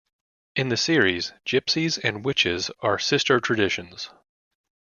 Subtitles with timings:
[0.55, 4.09] In the series, Gypsies and witches are sister traditions.